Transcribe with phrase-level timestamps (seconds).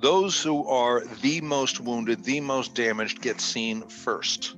[0.00, 4.56] those who are the most wounded, the most damaged, get seen first.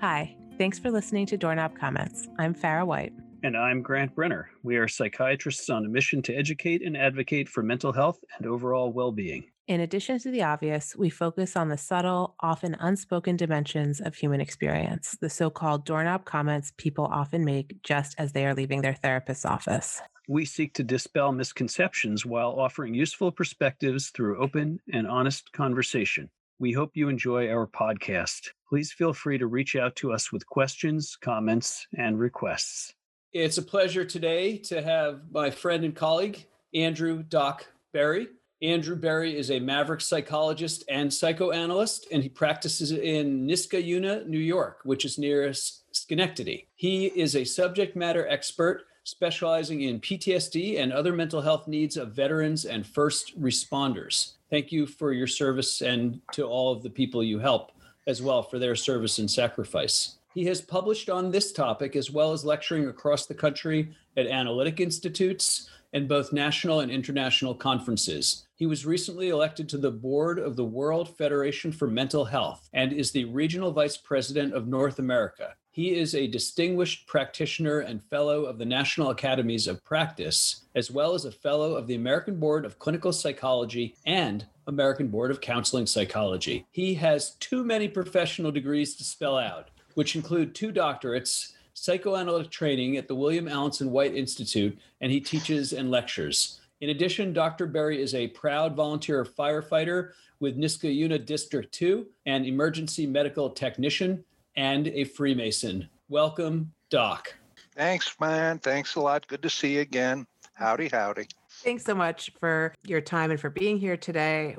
[0.00, 2.28] Hi, thanks for listening to Doorknob Comments.
[2.38, 3.12] I'm Farah White.
[3.44, 4.50] And I'm Grant Brenner.
[4.62, 8.92] We are psychiatrists on a mission to educate and advocate for mental health and overall
[8.92, 9.44] well being.
[9.68, 14.40] In addition to the obvious, we focus on the subtle, often unspoken dimensions of human
[14.40, 18.94] experience, the so called doorknob comments people often make just as they are leaving their
[18.94, 20.02] therapist's office.
[20.28, 26.28] We seek to dispel misconceptions while offering useful perspectives through open and honest conversation.
[26.58, 28.48] We hope you enjoy our podcast.
[28.68, 32.94] Please feel free to reach out to us with questions, comments, and requests.
[33.32, 38.28] It's a pleasure today to have my friend and colleague, Andrew Doc Berry.
[38.62, 44.80] Andrew Berry is a maverick psychologist and psychoanalyst, and he practices in Niskayuna, New York,
[44.84, 45.52] which is near
[45.90, 46.68] Schenectady.
[46.76, 52.12] He is a subject matter expert specializing in PTSD and other mental health needs of
[52.12, 54.34] veterans and first responders.
[54.48, 57.72] Thank you for your service and to all of the people you help
[58.06, 60.18] as well for their service and sacrifice.
[60.34, 64.78] He has published on this topic as well as lecturing across the country at analytic
[64.78, 68.46] institutes and both national and international conferences.
[68.54, 72.92] He was recently elected to the board of the World Federation for Mental Health and
[72.92, 75.54] is the regional vice president of North America.
[75.70, 81.14] He is a distinguished practitioner and fellow of the National Academies of Practice, as well
[81.14, 85.86] as a fellow of the American Board of Clinical Psychology and American Board of Counseling
[85.86, 86.66] Psychology.
[86.72, 92.96] He has too many professional degrees to spell out which include two doctorates, psychoanalytic training
[92.96, 96.60] at the William Alanson White Institute, and he teaches and lectures.
[96.80, 97.66] In addition, Dr.
[97.66, 100.10] Berry is a proud volunteer firefighter
[100.40, 104.24] with Niskayuna District 2, an emergency medical technician,
[104.56, 105.88] and a Freemason.
[106.08, 107.34] Welcome, Doc.
[107.74, 108.58] Thanks, man.
[108.58, 109.26] Thanks a lot.
[109.28, 110.26] Good to see you again.
[110.54, 111.26] Howdy, howdy.
[111.48, 114.56] Thanks so much for your time and for being here today.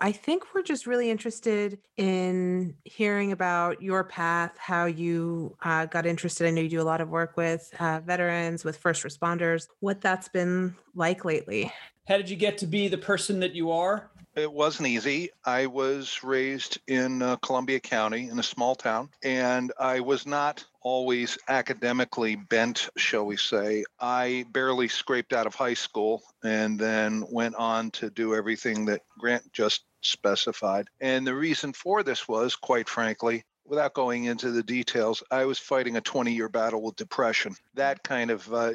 [0.00, 6.06] I think we're just really interested in hearing about your path, how you uh, got
[6.06, 6.46] interested.
[6.46, 10.00] I know you do a lot of work with uh, veterans, with first responders, what
[10.00, 11.72] that's been like lately.
[12.08, 14.10] How did you get to be the person that you are?
[14.36, 15.30] It wasn't easy.
[15.46, 20.62] I was raised in uh, Columbia County in a small town, and I was not
[20.82, 23.82] always academically bent, shall we say.
[23.98, 29.00] I barely scraped out of high school and then went on to do everything that
[29.18, 30.88] Grant just specified.
[31.00, 35.58] And the reason for this was, quite frankly, without going into the details, I was
[35.58, 37.54] fighting a 20 year battle with depression.
[37.74, 38.72] That kind of uh,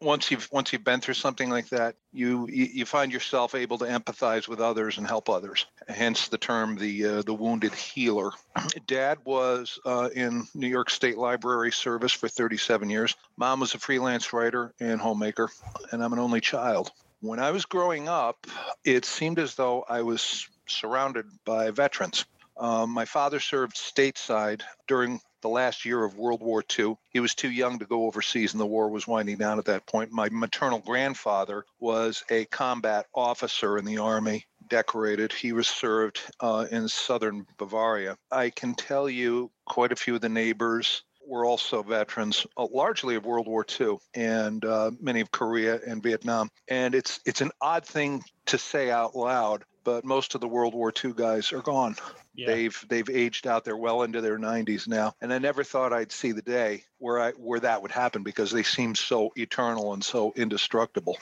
[0.00, 3.84] once you've once you've been through something like that, you you find yourself able to
[3.84, 5.66] empathize with others and help others.
[5.88, 8.30] Hence the term the uh, the wounded healer.
[8.86, 13.14] Dad was uh, in New York State Library service for 37 years.
[13.36, 15.48] Mom was a freelance writer and homemaker,
[15.92, 16.90] and I'm an only child.
[17.20, 18.46] When I was growing up,
[18.84, 22.24] it seemed as though I was surrounded by veterans.
[22.56, 26.96] Um, my father served stateside during the last year of World War II.
[27.10, 29.86] He was too young to go overseas, and the war was winding down at that
[29.86, 30.12] point.
[30.12, 35.32] My maternal grandfather was a combat officer in the Army, decorated.
[35.32, 38.16] He was served uh, in southern Bavaria.
[38.30, 43.14] I can tell you quite a few of the neighbors were also veterans, uh, largely
[43.14, 46.50] of World War II and uh, many of Korea and Vietnam.
[46.68, 50.74] And it's it's an odd thing to say out loud, but most of the World
[50.74, 51.96] War II guys are gone.
[52.34, 52.48] Yeah.
[52.48, 53.64] They've they've aged out.
[53.64, 57.20] They're well into their 90s now, and I never thought I'd see the day where
[57.20, 61.16] I where that would happen because they seem so eternal and so indestructible.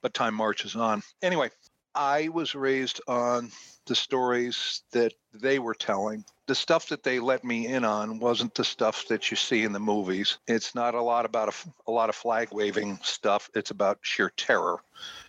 [0.00, 1.02] But time marches on.
[1.22, 1.50] Anyway,
[1.94, 3.50] I was raised on
[3.86, 6.24] the stories that they were telling.
[6.50, 9.70] The stuff that they let me in on wasn't the stuff that you see in
[9.70, 10.38] the movies.
[10.48, 13.48] It's not a lot about a, a lot of flag waving stuff.
[13.54, 14.82] It's about sheer terror.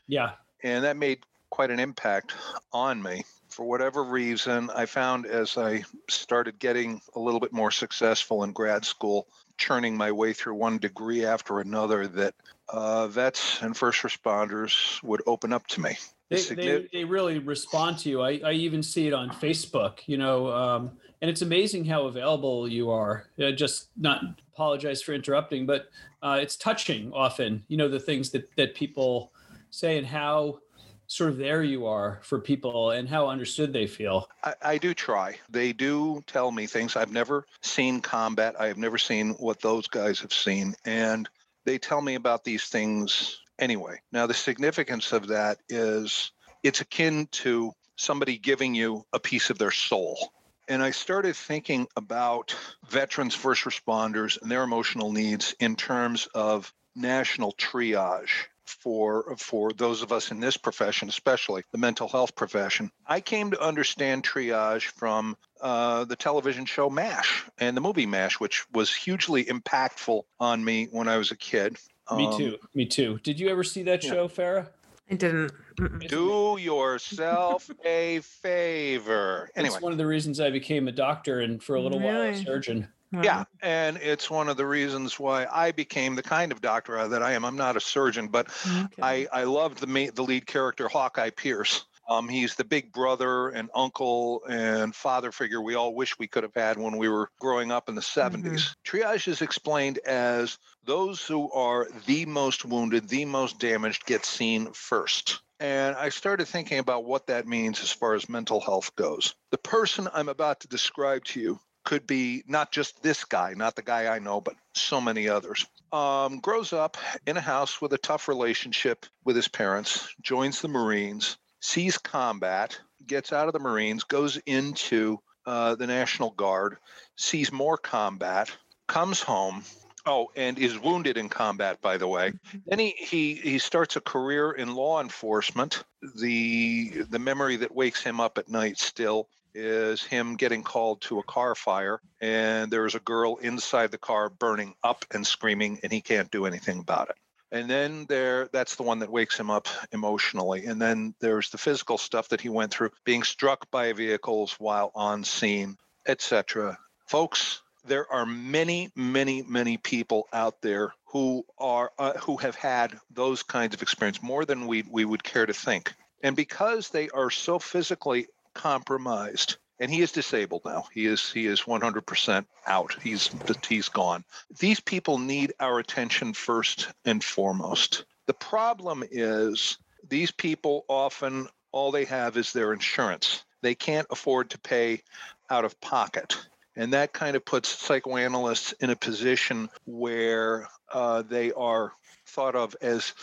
[0.08, 0.32] Yeah.
[0.64, 1.20] And that made
[1.52, 2.34] quite an impact
[2.74, 3.24] on me.
[3.50, 8.52] For whatever reason, I found as I started getting a little bit more successful in
[8.52, 9.28] grad school,
[9.59, 12.34] churning my way through one degree after another, that
[12.68, 16.00] uh, vets and first responders would open up to me.
[16.31, 18.22] They, they, they, really respond to you.
[18.22, 20.91] I, I even see it on Facebook, you know, um,
[21.22, 23.28] and it's amazing how available you are.
[23.37, 24.22] Uh, just not
[24.53, 25.89] apologize for interrupting, but
[26.23, 29.33] uh, it's touching often, you know, the things that, that people
[29.72, 30.59] say and how
[31.07, 34.29] sort of there you are for people and how understood they feel.
[34.45, 35.37] I, I, do try.
[35.49, 36.95] They do tell me things.
[36.95, 38.55] I've never seen combat.
[38.57, 40.73] I have never seen what those guys have seen.
[40.85, 41.28] And
[41.66, 44.02] they tell me about these things anyway.
[44.11, 46.31] Now, the significance of that is
[46.63, 50.34] it's akin to somebody giving you a piece of their soul.
[50.67, 52.55] And I started thinking about
[52.90, 60.02] veterans, first responders, and their emotional needs in terms of national triage for for those
[60.02, 62.90] of us in this profession, especially the mental health profession.
[63.05, 68.40] I came to understand triage from uh, the television show MASH and the movie MASH,
[68.40, 71.78] which was hugely impactful on me when I was a kid.
[72.16, 72.58] Me Um, too.
[72.75, 73.19] Me too.
[73.23, 74.09] Did you ever see that yeah.
[74.11, 74.67] show, Farah?
[75.09, 75.52] I didn't.
[75.78, 76.08] mm-mm.
[76.08, 79.49] Do yourself a favor.
[79.55, 82.22] Anyway, It's one of the reasons I became a doctor and for a little while
[82.22, 82.87] a surgeon.
[83.11, 83.22] Wow.
[83.23, 87.22] Yeah, and it's one of the reasons why I became the kind of doctor that
[87.22, 87.43] I am.
[87.43, 89.02] I'm not a surgeon, but Okay.
[89.02, 91.84] I I loved the ma- the lead character Hawkeye Pierce.
[92.11, 96.43] Um, he's the big brother and uncle and father figure we all wish we could
[96.43, 98.75] have had when we were growing up in the 70s.
[98.85, 104.73] Triage is explained as those who are the most wounded, the most damaged get seen
[104.73, 105.41] first.
[105.61, 109.35] And I started thinking about what that means as far as mental health goes.
[109.52, 113.75] The person I'm about to describe to you could be not just this guy, not
[113.75, 115.66] the guy I know, but so many others.
[115.91, 120.67] Um, grows up in a house with a tough relationship with his parents, joins the
[120.67, 126.78] Marines, sees combat, gets out of the Marines, goes into uh, the National Guard,
[127.16, 128.52] sees more combat,
[128.87, 129.63] comes home.
[130.03, 132.34] Oh, and is wounded in combat, by the way.
[132.66, 135.84] Then he, he he starts a career in law enforcement.
[136.16, 141.19] The the memory that wakes him up at night still is him getting called to
[141.19, 145.91] a car fire and there's a girl inside the car burning up and screaming and
[145.91, 147.17] he can't do anything about it
[147.52, 150.66] and then there that's the one that wakes him up emotionally.
[150.66, 154.92] And then there's the physical stuff that he went through being struck by vehicles while
[154.96, 155.78] on scene
[156.08, 156.78] etc
[157.12, 162.98] folks there are many many many people out there who are uh, who have had
[163.09, 165.94] those kinds of experience more than we we would care to think.
[166.24, 170.85] And because they are so physically compromised and he is disabled now.
[170.93, 172.95] He is he is 100% out.
[173.01, 173.31] He's
[173.67, 174.23] he's gone.
[174.59, 178.05] These people need our attention first and foremost.
[178.28, 183.43] The problem is these people often all they have is their insurance.
[183.61, 185.01] They can't afford to pay
[185.49, 186.37] out of pocket.
[186.75, 191.91] And that kind of puts psychoanalysts in a position where uh, they are
[192.28, 193.13] thought of as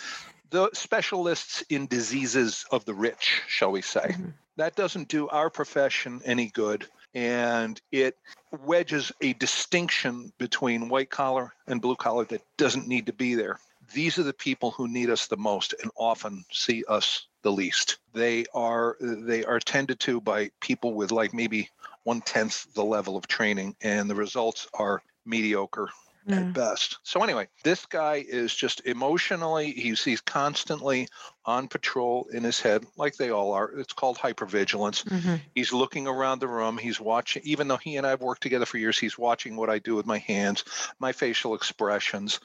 [0.50, 4.16] the specialists in diseases of the rich, shall we say.
[4.19, 4.32] Mhm.
[4.58, 6.84] That doesn't do our profession any good.
[7.14, 8.19] And it
[8.50, 13.60] wedges a distinction between white collar and blue collar that doesn't need to be there.
[13.94, 17.99] These are the people who need us the most and often see us the least.
[18.12, 21.70] They are they are tended to by people with like maybe
[22.02, 25.88] one tenth the level of training, and the results are mediocre
[26.29, 26.41] Yeah.
[26.41, 26.99] at best.
[27.03, 31.09] So anyway, this guy is just emotionally he's he's constantly
[31.45, 33.71] on patrol in his head, like they all are.
[33.79, 35.05] It's called hypervigilance.
[35.05, 35.41] Mhm.
[35.55, 36.77] He's looking around the room.
[36.77, 39.71] He's watching, even though he and I have worked together for years, he's watching what
[39.71, 40.65] I do with my hands,
[40.99, 42.41] my facial expressions,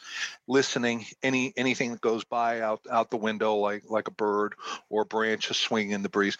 [0.48, 4.56] listening any anything that goes by out out the window, like like a bird
[4.90, 6.38] or branches swinging in the breeze.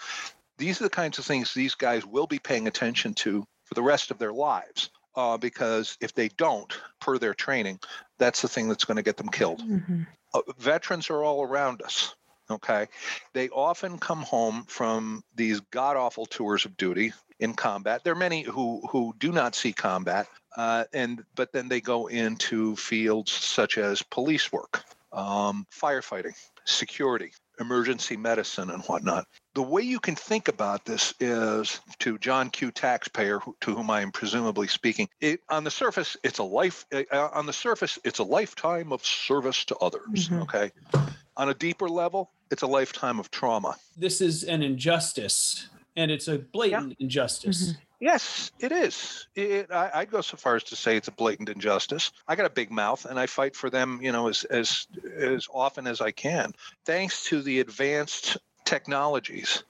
[0.58, 3.82] These are the kinds of things these guys will be paying attention to for the
[3.84, 4.90] rest of their lives.
[5.16, 7.80] Uh, because if they don't, per their training,
[8.18, 10.08] that's the thing that's going to get them killed Mhm.
[10.34, 12.16] uh, veterans are all around us.
[12.50, 12.88] Okay.
[13.34, 18.04] They often come home from these god awful tours of duty in combat.
[18.04, 20.28] There are many who, who do not see combat,
[20.58, 24.84] uh, and but then they go into fields such as police work,
[25.14, 26.36] um, firefighting,
[26.66, 29.26] security, emergency medicine, and whatnot.
[29.56, 32.72] The way you can think about this is to John Q.
[32.72, 35.08] Taxpayer, to whom I am presumably speaking.
[35.22, 36.86] It, on the surface, it's a life.
[36.94, 40.30] Uh, on the surface, it's a lifetime of service to others.
[40.30, 40.42] Mhm.
[40.44, 40.72] Okay.
[41.38, 43.76] On a deeper level, it's a lifetime of trauma.
[43.98, 47.74] This is an injustice, and it's a blatant injustice.
[48.04, 49.28] Yes, it is.
[49.34, 52.12] It, I, I'd go so far as to say it's a blatant injustice.
[52.28, 55.48] I got a big mouth, and I fight for them, you know, as as as
[55.50, 56.52] often as I can.
[56.84, 59.64] Thanks to the advanced technologies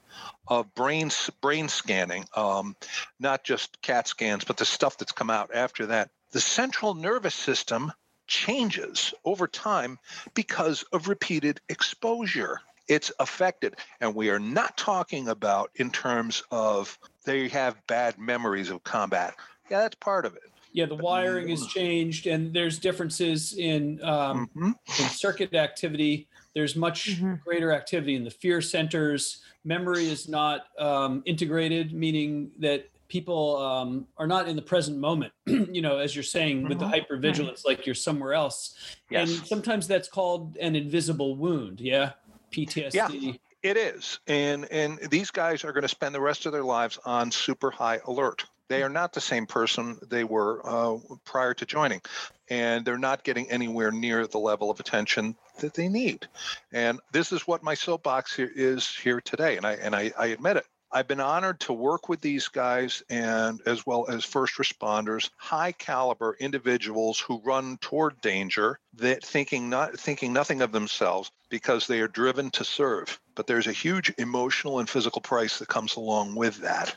[0.48, 2.74] of brain brain scanning, um,
[3.20, 6.10] not just CAT scans, but the stuff that's come out after that.
[6.32, 7.92] The central nervous system
[8.26, 9.96] changes over time
[10.34, 12.60] because of repeated exposure.
[12.88, 18.68] It's affected, and we are not talking about in terms of they have bad memories
[18.68, 19.34] of combat.
[19.70, 20.42] Yeah, that's part of it.
[20.72, 24.74] Yeah, the wiring has changed, and there's differences in um, Mhm.
[24.98, 26.28] in circuit activity.
[26.54, 27.42] There's much Mhm.
[27.42, 29.42] greater activity in the fear centers.
[29.64, 35.32] Memory is not um, integrated, meaning that people um, are not in the present moment.
[35.46, 37.06] you know, as you're saying, with the Mhm.
[37.08, 38.74] hypervigilance, like you're somewhere else.
[39.10, 39.30] Yes.
[39.38, 41.80] And sometimes that's called an invisible wound.
[41.80, 42.12] Yeah,
[42.54, 42.94] PTSD.
[42.94, 43.32] Yeah,
[43.62, 46.98] It is, and and these guys are going to spend the rest of their lives
[47.04, 48.44] on super high alert.
[48.68, 52.00] They are not the same person they were uh, prior to joining,
[52.48, 56.26] and they're not getting anywhere near the level of attention that they need.
[56.72, 60.26] And this is what my soapbox here is here today, and I and I, I
[60.26, 60.66] admit it.
[60.94, 65.72] I've been honored to work with these guys and as well as first responders, high
[65.72, 72.00] caliber individuals who run toward danger that thinking not thinking nothing of themselves because they
[72.00, 73.20] are driven to serve.
[73.34, 76.94] But there's a huge emotional and physical price that comes along with that.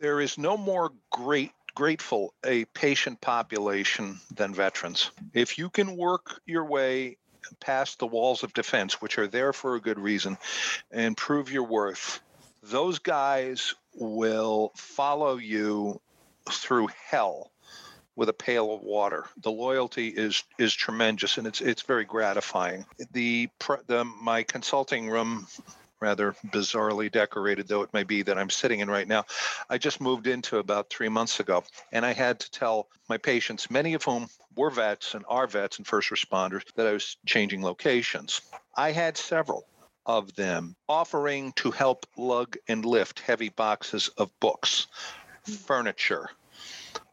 [0.00, 5.10] There is no more great grateful a patient population than veterans.
[5.34, 7.18] If you can work your way
[7.60, 10.38] past the walls of defense, which are there for a good reason,
[10.90, 12.20] and prove your worth,
[12.70, 16.00] those guys will follow you
[16.50, 17.50] through hell
[18.16, 19.26] with a pail of water.
[19.42, 22.86] The loyalty is is tremendous, and it's it's very gratifying.
[23.12, 23.48] The
[23.86, 25.46] the my consulting room.
[26.00, 29.24] Rather bizarrely decorated though it may be that I'm sitting in right now,
[29.70, 33.70] I just moved into about three months ago, and I had to tell my patients,
[33.70, 37.62] many of whom were vets and are vets and first responders, that I was changing
[37.62, 38.42] locations.
[38.76, 39.64] I had several
[40.06, 44.86] of them offering to help lug and lift heavy boxes of books,
[45.44, 46.30] furniture,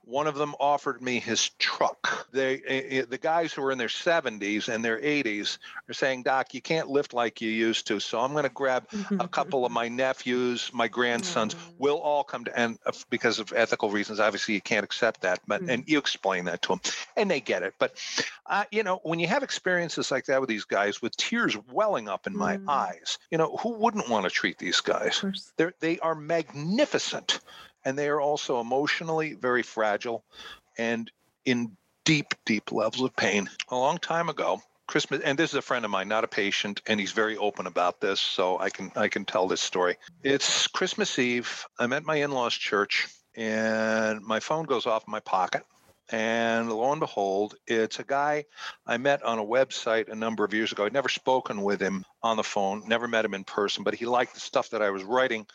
[0.04, 2.28] one of them offered me his truck.
[2.32, 5.58] They, eh, eh, the guys who are in their 70s and their 80s
[5.90, 8.00] are saying, Doc, you can't lift like you used to.
[8.00, 8.88] So I'm going to grab
[9.20, 11.56] a couple of my nephews, my grandsons.
[11.78, 12.78] We'll all come to, and
[13.10, 15.40] because of ethical reasons, obviously you can't accept that.
[15.48, 16.82] But, and you explain that to them
[17.16, 17.76] and they get it.
[17.78, 17.96] But,
[18.46, 22.10] uh, you know, when you have experiences like that with these guys with tears welling
[22.10, 22.66] up in my mm.
[22.68, 25.24] eyes, you know, who wouldn't want to treat these guys?
[25.58, 27.40] They're, they are magnificent
[27.86, 30.24] and they are also emotionally very fragile
[30.78, 31.12] and
[31.46, 33.50] in deep, deep levels of pain.
[33.70, 36.82] A long time ago, Christmas, and this is a friend of mine, not a patient,
[36.88, 39.96] and he's very open about this, so I can I can tell this story.
[40.24, 41.66] It's Christmas Eve.
[41.80, 45.64] I'm at my in-laws' church, and my phone goes off in my pocket.
[46.12, 48.46] And lo and behold, it's a guy
[48.86, 50.86] I met on a website a number of years ago.
[50.86, 54.06] I'd never spoken with him on the phone, never met him in person, but he
[54.06, 55.48] liked the stuff that I was writing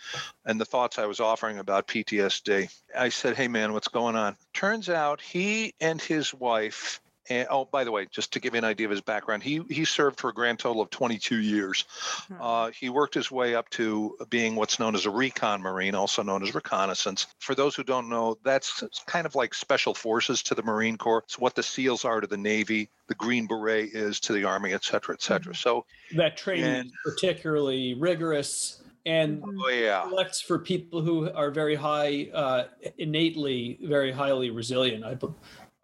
[0.47, 2.75] and the thoughts I was offering about PTSD.
[2.97, 4.37] I said, Hey, man, what's going on?
[4.55, 8.59] Turns out he and his wife and, oh, by the way, just to give you
[8.59, 11.85] an idea of his background, he he served for a grand total of 22 years.
[12.28, 12.35] Hmm.
[12.40, 16.23] Uh, he worked his way up to being what's known as a recon marine, also
[16.23, 17.26] known as reconnaissance.
[17.40, 21.23] For those who don't know, that's kind of like special forces to the Marine Corps.
[21.25, 24.73] It's what the SEALs are to the Navy, the Green Beret is to the Army,
[24.73, 25.52] et cetera, et cetera.
[25.52, 25.68] Mm-hmm.
[25.68, 25.85] So
[26.16, 30.09] that training and, is particularly rigorous and oh, yeah.
[30.09, 32.64] selects for people who are very high, uh,
[32.99, 35.04] innately very highly resilient.
[35.04, 35.14] I.
[35.14, 35.37] Believe.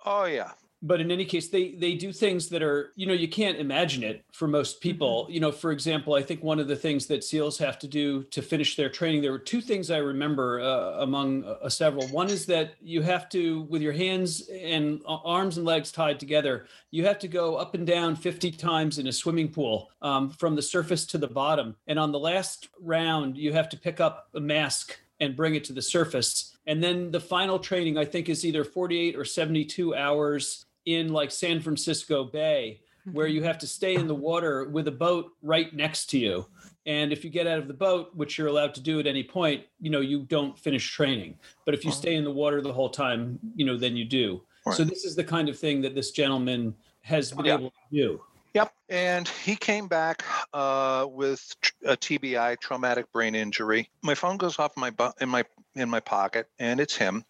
[0.04, 0.50] Oh yeah,
[0.83, 4.03] but in any case they they do things that are you know you can't imagine
[4.03, 5.25] it for most people.
[5.25, 5.33] Mm-hmm.
[5.33, 8.25] you know for example i think one of the things that seals have to do
[8.25, 12.07] to finish their training there were two things i remember uh, among uh, several.
[12.09, 16.67] One is that you have to with your hands and arms and legs tied together
[16.91, 20.57] you have to go up and down 50 times in a swimming pool um, from
[20.57, 21.77] the surface to the bottom.
[21.87, 25.65] And on the last round you have to pick up a mask and bring it
[25.65, 26.57] to the surface.
[26.67, 31.31] And then the final training i think is either 48 or 72 hours in like
[31.31, 33.49] San Francisco Bay where you mm-hmm.
[33.49, 36.47] have to stay in the water with a boat right next to you.
[36.87, 39.23] And if you get out of the boat, which you're allowed to do at any
[39.23, 41.37] point, you know, you don't finish training.
[41.65, 44.43] But if you stay in the water the whole time, you know, then you do.
[44.67, 44.77] Right.
[44.77, 48.21] So this is the kind of thing that this gentleman has been able to do.
[48.54, 48.73] Yep.
[48.90, 51.54] And he came back uh, with
[51.87, 53.88] a TBI, traumatic brain injury.
[54.02, 55.44] My phone goes off in my bu- in my
[55.75, 57.25] in my pocket, and it's him.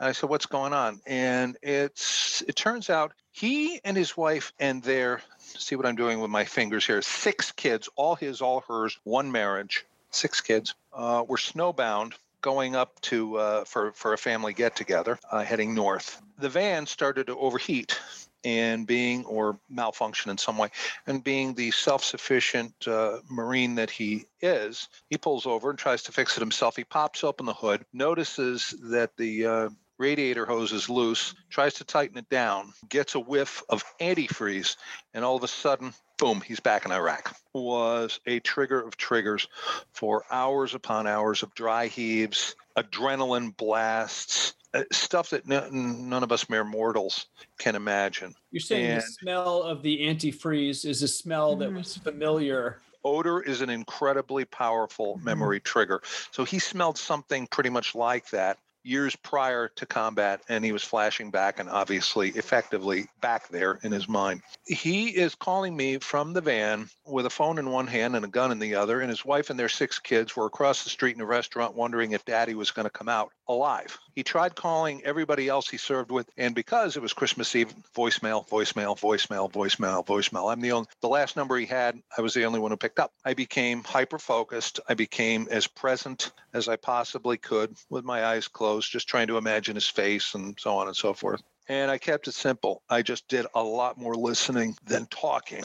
[0.00, 4.52] And I said, "What's going on?" And it's it turns out he and his wife
[4.58, 7.02] and their see what I'm doing with my fingers here.
[7.02, 10.74] Six kids, all his, all hers, one marriage, six kids.
[10.92, 15.72] Uh, were snowbound going up to uh, for for a family get together, uh, heading
[15.72, 16.20] north.
[16.38, 17.98] The van started to overheat
[18.44, 20.68] and being or malfunction in some way
[21.06, 26.12] and being the self-sufficient uh, marine that he is he pulls over and tries to
[26.12, 26.76] fix it himself.
[26.76, 31.84] He pops open the hood notices that the uh, radiator hose is loose tries to
[31.84, 34.76] tighten it down gets a whiff of antifreeze
[35.12, 39.46] and all of a sudden boom he's back in iraq was a trigger of triggers
[39.92, 46.32] for hours upon hours of dry heaves adrenaline blasts uh, stuff that n- none of
[46.32, 47.26] us mere mortals
[47.58, 48.34] can imagine.
[48.50, 52.10] You're saying and the smell of the antifreeze is a smell that was mm-hmm.
[52.10, 52.80] familiar.
[53.04, 55.26] Odor is an incredibly powerful mm-hmm.
[55.26, 56.02] memory trigger.
[56.32, 60.84] So he smelled something pretty much like that years prior to combat, and he was
[60.84, 64.42] flashing back and obviously effectively back there in his mind.
[64.66, 68.28] He is calling me from the van with a phone in one hand and a
[68.28, 71.16] gun in the other, and his wife and their six kids were across the street
[71.16, 73.98] in a restaurant wondering if daddy was going to come out alive.
[74.14, 78.48] He tried calling everybody else he served with, and because it was Christmas Eve, voicemail,
[78.48, 80.52] voicemail, voicemail, voicemail, voicemail.
[80.52, 83.00] I'm the only, the last number he had, I was the only one who picked
[83.00, 83.12] up.
[83.24, 84.78] I became hyper focused.
[84.88, 89.36] I became as present as I possibly could with my eyes closed, just trying to
[89.36, 91.42] imagine his face and so on and so forth.
[91.68, 92.82] And I kept it simple.
[92.90, 95.64] I just did a lot more listening than talking.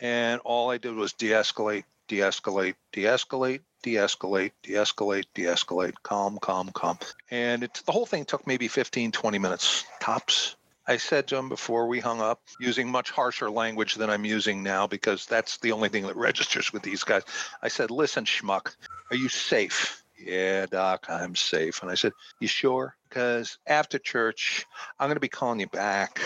[0.00, 5.28] And all I did was de escalate, de escalate, de escalate, de escalate, de escalate,
[5.34, 6.98] de escalate, calm, calm, calm.
[7.30, 10.56] And it, the whole thing took maybe 15, 20 minutes tops.
[10.86, 14.62] I said to him before we hung up, using much harsher language than I'm using
[14.62, 17.24] now, because that's the only thing that registers with these guys.
[17.62, 18.74] I said, Listen, schmuck,
[19.10, 20.02] are you safe?
[20.18, 21.82] Yeah, Doc, I'm safe.
[21.82, 22.96] And I said, You sure?
[23.08, 24.66] Because after church,
[24.98, 26.20] I'm going to be calling you back.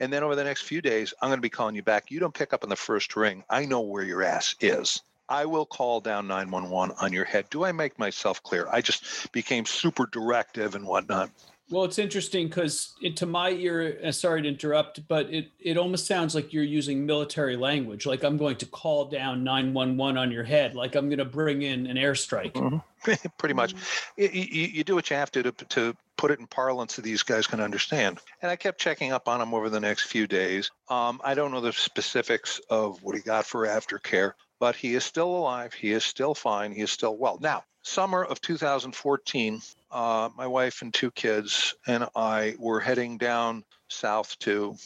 [0.00, 2.10] And then over the next few days, I'm going to be calling you back.
[2.10, 3.44] You don't pick up on the first ring.
[3.48, 5.02] I know where your ass is.
[5.28, 7.46] I will call down 911 on your head.
[7.50, 8.66] Do I make myself clear?
[8.70, 11.30] I just became super directive and whatnot.
[11.68, 15.76] Well, it's interesting because it, to my ear, uh, sorry to interrupt, but it, it
[15.76, 18.06] almost sounds like you're using military language.
[18.06, 20.76] Like I'm going to call down 911 on your head.
[20.76, 22.52] Like I'm going to bring in an airstrike.
[22.52, 23.28] Mm-hmm.
[23.38, 23.74] Pretty much.
[24.16, 27.02] You, you, you, do what you have to, to to put it in parlance that
[27.02, 28.18] these guys can understand.
[28.42, 30.70] And I kept checking up on him over the next few days.
[30.88, 35.04] Um, I don't know the specifics of what he got for aftercare, but he is
[35.04, 35.74] still alive.
[35.74, 36.72] He is still fine.
[36.72, 37.38] He is still well.
[37.40, 39.60] Now, summer of 2014,
[39.90, 44.76] uh, my wife and two kids and I were heading down south to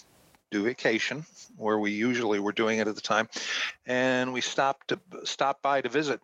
[0.51, 1.25] do vacation,
[1.57, 3.29] where we usually were doing it at the time,
[3.87, 6.21] and we stopped to stop by to visit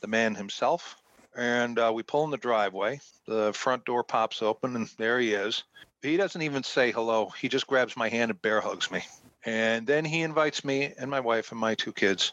[0.00, 0.96] the man himself.
[1.36, 3.00] And uh, we pull in the driveway.
[3.26, 5.62] The front door pops open, and there he is.
[6.02, 7.28] He doesn't even say hello.
[7.28, 9.02] He just grabs my hand and bear hugs me.
[9.44, 12.32] And then he invites me and my wife and my two kids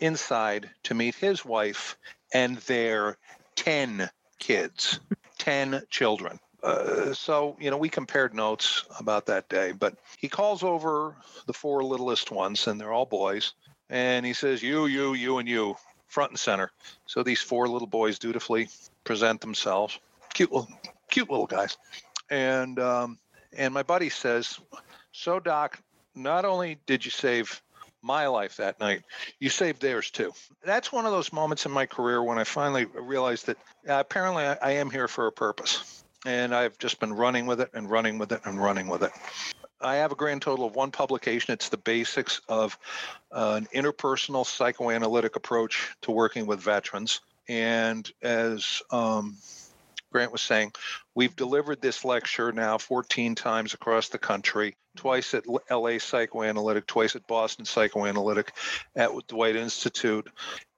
[0.00, 1.96] inside to meet his wife
[2.32, 3.16] and their
[3.56, 5.00] 10 kids,
[5.38, 6.38] 10 children.
[6.62, 11.14] Uh, so, you know, we compared notes about that day, but he calls over
[11.46, 13.54] the four littlest ones, and they're all boys.
[13.88, 15.76] And he says, You, you, you, and you,
[16.08, 16.72] front and center.
[17.06, 18.68] So these four little boys dutifully
[19.04, 19.98] present themselves.
[20.34, 20.68] Cute little,
[21.10, 21.76] cute little guys.
[22.28, 23.18] And, um,
[23.56, 24.58] and my buddy says,
[25.12, 25.80] So, Doc,
[26.14, 27.62] not only did you save
[28.02, 29.02] my life that night,
[29.38, 30.32] you saved theirs too.
[30.64, 33.56] That's one of those moments in my career when I finally realized that
[33.88, 36.02] uh, apparently I, I am here for a purpose.
[36.26, 39.12] And I've just been running with it and running with it and running with it.
[39.80, 41.54] I have a grand total of one publication.
[41.54, 42.76] It's the basics of
[43.30, 47.20] uh, an interpersonal psychoanalytic approach to working with veterans.
[47.48, 49.36] And as um,
[50.10, 50.72] Grant was saying,
[51.14, 57.14] we've delivered this lecture now 14 times across the country, twice at LA Psychoanalytic, twice
[57.14, 58.52] at Boston Psychoanalytic,
[58.96, 60.28] at the White Institute,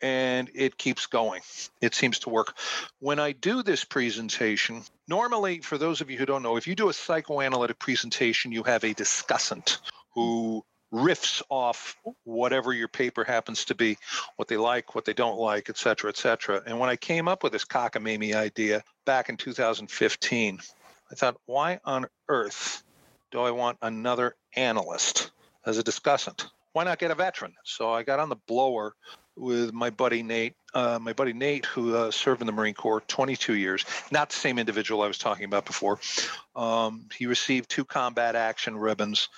[0.01, 1.41] and it keeps going.
[1.81, 2.57] It seems to work.
[2.99, 6.75] When I do this presentation, normally, for those of you who don't know, if you
[6.75, 9.79] do a psychoanalytic presentation, you have a discussant
[10.15, 13.97] who riffs off whatever your paper happens to be,
[14.37, 16.63] what they like, what they don't like, et cetera, et cetera.
[16.67, 20.59] And when I came up with this cockamamie idea back in 2015,
[21.11, 22.83] I thought, why on earth
[23.31, 25.31] do I want another analyst
[25.65, 26.47] as a discussant?
[26.73, 27.55] Why not get a veteran?
[27.65, 28.95] So I got on the blower
[29.37, 33.01] with my buddy Nate, uh, my buddy Nate, who uh, served in the Marine Corps
[33.09, 35.99] 22 years, not the same individual I was talking about before.
[36.55, 39.29] Um, he received two combat action ribbons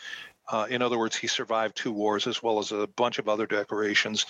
[0.49, 3.47] uh, in other words, he survived two wars as well as a bunch of other
[3.47, 4.27] decorations,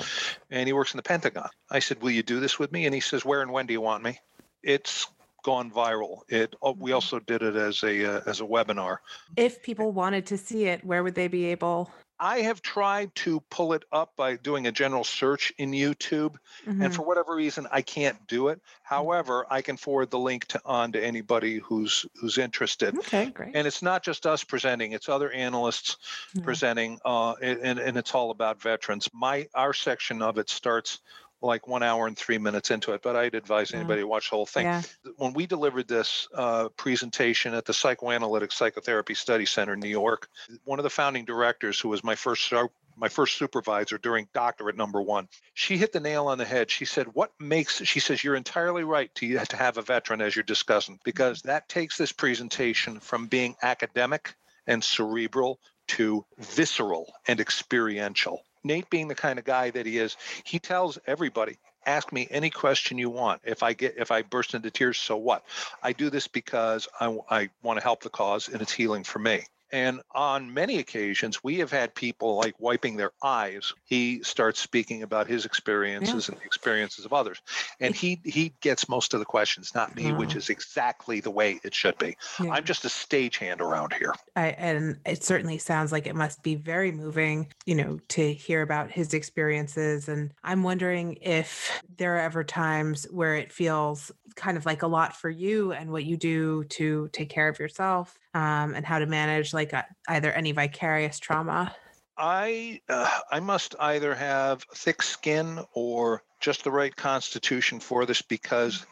[0.51, 1.49] and he works in the Pentagon.
[1.71, 3.73] I said, "Will you do this with me?" And he says, "Where and when do
[3.73, 4.21] you want me?"
[4.63, 5.07] It's
[5.43, 6.21] gone viral.
[6.29, 6.95] It oh, we mm-hmm.
[6.95, 8.99] also did it as a uh, as a webinar.
[9.37, 11.91] If people wanted to see it, where would they be able?
[12.23, 16.81] I have tried to pull it up by doing a general search in YouTube, mm-hmm.
[16.81, 18.59] and for whatever reason, I can't do it.
[18.59, 18.95] Mm-hmm.
[18.95, 22.97] However, I can forward the link to on to anybody who's who's interested.
[22.97, 23.57] Okay, great.
[23.57, 25.97] And it's not just us presenting; it's other analysts
[26.37, 26.45] mm-hmm.
[26.45, 29.09] presenting, uh, and and it's all about veterans.
[29.13, 31.01] My our section of it starts
[31.43, 34.37] like one hour and three minutes into it, but I'd advise anybody to watch the
[34.37, 34.67] whole thing.
[34.67, 34.83] Yeah.
[35.17, 40.29] When we delivered this uh, presentation at the Psychoanalytic Psychotherapy Study Center in New York,
[40.65, 42.53] one of the founding directors, who was my first
[42.97, 46.71] my first supervisor during doctorate number one, she hit the nail on the head.
[46.71, 50.37] She said, "What makes?" She says, "You're entirely right to to have a veteran as
[50.37, 54.35] your discussant because that takes this presentation from being academic
[54.67, 60.17] and cerebral to visceral and experiential." Nate being the kind of guy that he is,
[60.45, 63.41] he tells everybody, ask me any question you want.
[63.45, 65.45] If I get if I burst into tears, so what?
[65.83, 69.19] I do this because I, I want to help the cause and it's healing for
[69.19, 69.45] me.
[69.73, 73.73] And on many occasions, we have had people like wiping their eyes.
[73.85, 77.41] He starts speaking about his experiences and the experiences of others.
[77.81, 80.39] And he he gets most of the questions, not me, which ah.
[80.39, 82.17] is exactly the way it should be.
[82.39, 82.51] Yeah.
[82.51, 84.15] I'm just a stagehand around here.
[84.37, 88.61] I, and it certainly sounds like it must be very moving, you know, to hear
[88.61, 90.09] about his experiences.
[90.09, 94.87] And I'm wondering if there are ever times where it feels kind of like a
[94.87, 98.99] lot for you and what you do to take care of yourself um, and how
[98.99, 101.75] to manage like uh either any vicarious trauma.
[102.17, 108.21] I uh, I must either have thick skin or just the right constitution for this
[108.21, 108.85] because,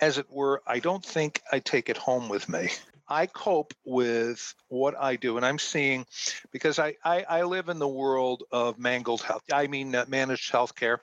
[0.00, 2.70] as it were, I don't think I take it home with me.
[3.12, 6.06] I cope with what I do, and I'm seeing
[6.50, 9.42] because I I, I live in the world of mangled health.
[9.52, 10.98] I mean uh, managed healthcare.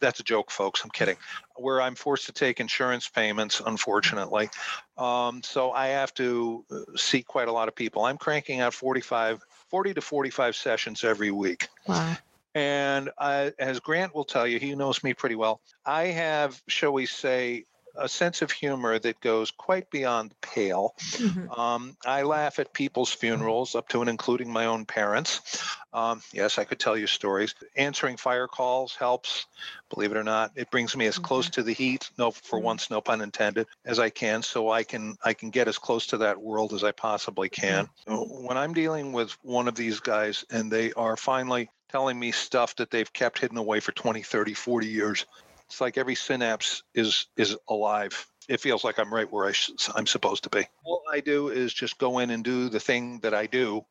[0.00, 0.82] That's a joke, folks.
[0.82, 1.16] I'm kidding.
[1.56, 4.48] Where I'm forced to take insurance payments, unfortunately.
[4.96, 8.06] Um, so I have to uh, see quite a lot of people.
[8.06, 11.68] I'm cranking out 45 40 to 45 sessions every week.
[11.86, 12.16] Wow.
[12.54, 15.60] And I, as Grant will tell you, he knows me pretty well.
[15.84, 17.66] I have, shall we say,
[17.98, 20.94] a sense of humor that goes quite beyond the pale.
[21.18, 21.48] Mhm.
[21.56, 25.62] Um, I laugh at people's funerals, up to and including my own parents.
[25.92, 27.54] Um, yes, I could tell you stories.
[27.76, 29.46] Answering fire calls helps,
[29.88, 30.52] believe it or not.
[30.56, 32.62] It brings me as close to the heat, no, for Mhm.
[32.62, 36.06] once, no pun intended, as I can, so I can I can get as close
[36.08, 37.88] to that world as I possibly can.
[38.06, 42.74] When I'm dealing with one of these guys and they are finally telling me stuff
[42.76, 45.24] that they've kept hidden away for 20, 30, 40 years,
[45.68, 48.26] it's like every synapse is is alive.
[48.48, 49.52] It feels like I'm right where I
[49.94, 50.66] I'm supposed to be.
[51.10, 53.84] I do is just go in and do the thing that I do,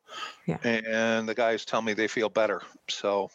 [0.46, 0.58] Yeah.
[0.64, 2.62] and the guys tell me they feel better.
[2.88, 3.30] So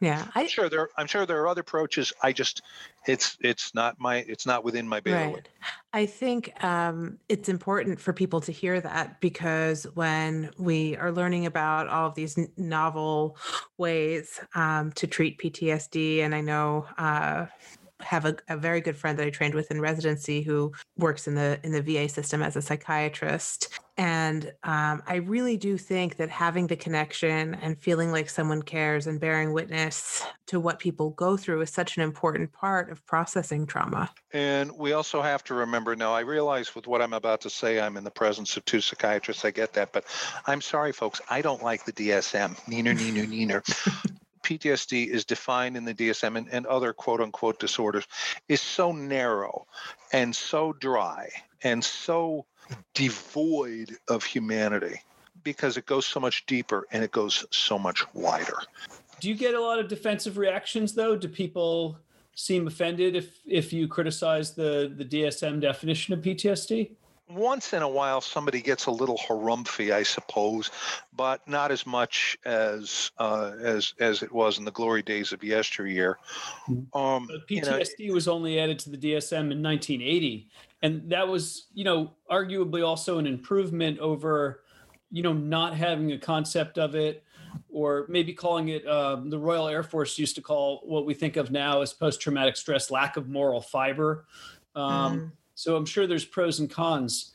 [0.00, 0.26] Yeah.
[0.34, 2.12] I, I'm sure there I'm sure there are other approaches.
[2.22, 2.62] I just
[3.06, 5.34] it's it's not my it's not within my bailiwick.
[5.34, 5.48] Right.
[5.92, 11.46] I think um, it's important for people to hear that because when we are learning
[11.46, 13.36] about all of these n- novel
[13.78, 17.46] ways um, to treat PTSD, and I know uh,
[18.00, 21.34] have a, a very good friend that I trained with in residency who works in
[21.34, 26.28] the in the VA system as a psychiatrist, and um, I really do think that
[26.28, 31.36] having the connection and feeling like someone cares and bearing witness to what people go
[31.36, 34.10] through is such an important part of processing trauma.
[34.32, 37.80] And we also have to remember now, I realize with what I'm about to say,
[37.80, 39.44] I'm in the presence of two psychiatrists.
[39.46, 39.92] I get that.
[39.92, 40.04] But
[40.46, 42.54] I'm sorry, folks, I don't like the DSM.
[42.66, 44.16] Neener, neener, neener.
[44.46, 48.06] PTSD is defined in the DSM and, and other quote unquote disorders
[48.48, 49.66] is so narrow
[50.12, 51.28] and so dry
[51.64, 52.46] and so
[52.94, 55.00] devoid of humanity
[55.42, 58.58] because it goes so much deeper and it goes so much wider.
[59.18, 61.16] Do you get a lot of defensive reactions though?
[61.16, 61.98] Do people
[62.36, 66.92] seem offended if if you criticize the the DSM definition of PTSD?
[67.28, 70.70] Once in a while somebody gets a little harumphy, I suppose,
[71.14, 75.42] but not as much as uh, as as it was in the glory days of
[75.42, 76.18] yesteryear.
[76.68, 80.48] Um, But you know, PTSD was only added to the DSM in 1980,
[80.82, 84.62] and that was, you know, arguably also an improvement over,
[85.10, 87.24] you know, not having a concept of it,
[87.68, 88.86] or maybe calling it.
[88.86, 92.56] Um, the Royal Air Force used to call what we think of now as post-traumatic
[92.56, 94.26] stress lack of moral fiber.
[94.74, 95.32] Um, Mm.
[95.56, 97.32] So I'm sure there's pros and cons,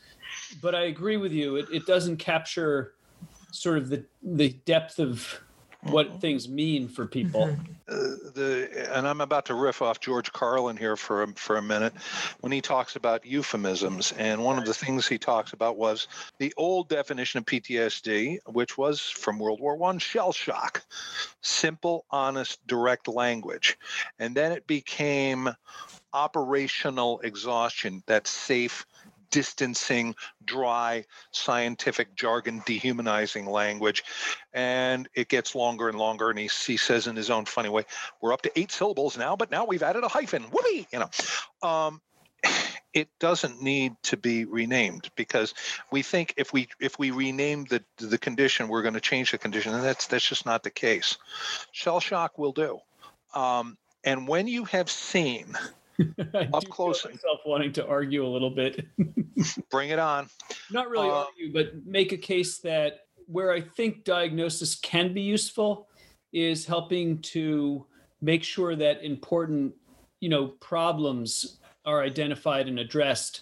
[0.61, 1.55] but I agree with you.
[1.57, 2.93] It, it doesn't capture
[3.51, 5.41] sort of the the depth of
[5.81, 7.47] what things mean for people.
[7.47, 7.59] Mhm.
[7.87, 11.61] uh, the and I'm about to riff off George Carlin here for a, for a
[11.61, 11.93] minute
[12.41, 16.07] when he talks about euphemisms and one of the things he talks about was
[16.37, 20.83] the old definition of PTSD which was from World War 1 shell shock
[21.41, 23.79] simple honest direct language
[24.19, 25.49] and then it became
[26.13, 28.85] operational exhaustion that safe
[29.31, 30.13] distancing
[30.45, 34.03] dry scientific jargon dehumanizing language.
[34.53, 37.85] And it gets longer and longer and he, he says in his own funny way
[38.21, 40.43] we're up to eight syllables now but now we've added a hyphen.
[40.43, 40.87] Whoopee!
[40.91, 41.09] You know
[41.67, 42.01] um,
[42.93, 45.53] it doesn't need to be renamed because
[45.91, 49.37] we think if we if we rename the the condition we're going to change the
[49.37, 51.17] condition and that's that's just not the case.
[51.71, 52.79] Shell shock will do.
[53.33, 55.55] Um, and when you have seen
[56.33, 57.05] I Up close.
[57.05, 58.85] myself wanting to argue a little bit.
[59.71, 60.27] bring it on
[60.71, 65.21] Not really Uh, argue, but make a case that where I think diagnosis can be
[65.21, 65.87] useful
[66.33, 67.85] is helping to
[68.21, 69.73] make sure that important,
[70.19, 73.41] you know, problems are identified and addressed.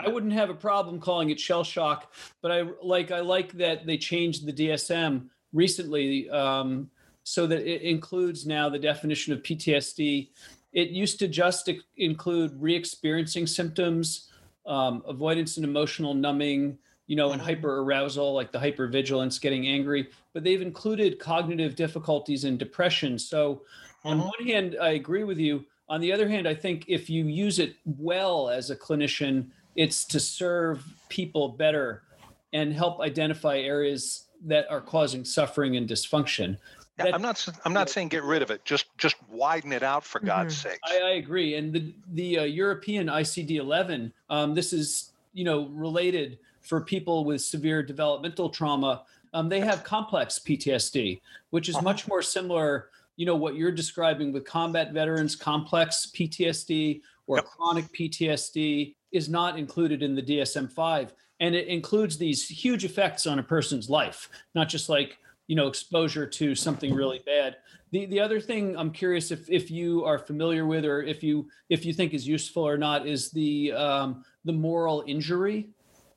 [0.00, 3.86] I wouldn't have a problem calling it shell shock, but I like I like that
[3.86, 6.90] they changed the DSM recently um,
[7.22, 10.30] so that it includes now the definition of PTSD.
[10.76, 14.30] It used to just include re-experiencing symptoms,
[14.66, 17.46] um, avoidance and emotional numbing, you know, and Mhm.
[17.46, 23.18] hyper arousal, like the hyper vigilance, getting angry, but they've included cognitive difficulties and depression.
[23.18, 23.62] So,
[24.04, 24.24] on Mhm.
[24.24, 25.64] one hand, I agree with you.
[25.88, 30.04] On the other hand, I think if you use it well as a clinician, it's
[30.04, 32.02] to serve people better
[32.52, 36.56] and help identify areas that are causing suffering and dysfunction.
[36.96, 37.36] That- I'm not.
[37.36, 38.64] s- I'm not saying get rid of it.
[38.64, 40.78] Just just widen it out for God's sake.
[40.84, 41.54] I, I agree.
[41.56, 47.42] And the the uh, European ICD-11, um, this is you know related for people with
[47.42, 49.02] severe developmental trauma.
[49.34, 51.84] Um, they have complex PTSD, which is Uh-huh.
[51.84, 52.88] much more similar.
[53.16, 57.44] You know what you're describing with combat veterans, complex PTSD or Yep.
[57.46, 63.38] chronic PTSD is not included in the DSM-5, and it includes these huge effects on
[63.38, 67.56] a person's life, not just like you know exposure to something really bad
[67.92, 71.48] the the other thing I'm curious if if you are familiar with or if you
[71.68, 75.70] if you think is useful or not is the um, the moral injury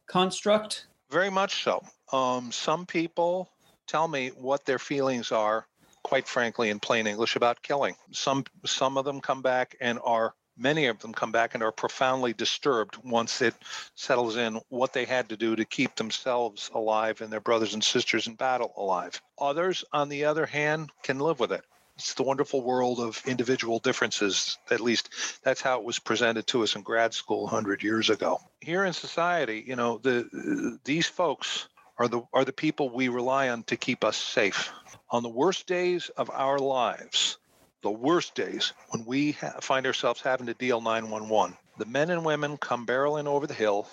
[0.08, 0.88] construct.
[1.12, 1.84] Very much so.
[2.12, 3.49] Um, some people
[3.88, 5.65] tell me what their feelings are,
[6.03, 7.95] quite frankly, in plain English, about killing.
[8.12, 11.72] Some some of them come back and are many of them come back and are
[11.72, 13.56] profoundly disturbed once it
[13.95, 17.84] settles in what they had to do to keep themselves alive and their brothers and
[17.84, 19.22] sisters in battle alive.
[19.39, 21.63] Others, on the other hand, can live with it.
[21.95, 24.58] It's the wonderful world of individual differences.
[24.72, 25.10] At least
[25.43, 28.39] that's how it was presented to us in grad school 100 years ago.
[28.62, 31.67] Here in society, you know, the these folks
[31.98, 34.72] are the are the people we rely on to keep us safe.
[35.12, 37.38] On the worst days of our lives,
[37.81, 42.25] the worst days when we ha- find ourselves having to deal 911, the men and
[42.25, 43.87] women come barreling over the hill,